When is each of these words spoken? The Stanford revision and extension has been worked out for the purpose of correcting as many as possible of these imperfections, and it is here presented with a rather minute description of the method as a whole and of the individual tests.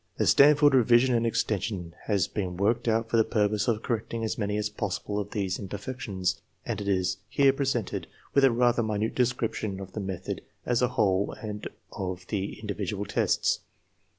The 0.17 0.25
Stanford 0.25 0.73
revision 0.73 1.13
and 1.13 1.27
extension 1.27 1.93
has 2.05 2.27
been 2.27 2.57
worked 2.57 2.87
out 2.87 3.07
for 3.07 3.17
the 3.17 3.23
purpose 3.23 3.67
of 3.67 3.83
correcting 3.83 4.23
as 4.23 4.35
many 4.35 4.57
as 4.57 4.67
possible 4.67 5.19
of 5.19 5.29
these 5.29 5.59
imperfections, 5.59 6.41
and 6.65 6.81
it 6.81 6.87
is 6.87 7.17
here 7.29 7.53
presented 7.53 8.07
with 8.33 8.43
a 8.43 8.49
rather 8.49 8.81
minute 8.81 9.13
description 9.13 9.79
of 9.79 9.93
the 9.93 9.99
method 9.99 10.41
as 10.65 10.81
a 10.81 10.87
whole 10.97 11.33
and 11.43 11.67
of 11.91 12.25
the 12.29 12.59
individual 12.59 13.05
tests. 13.05 13.59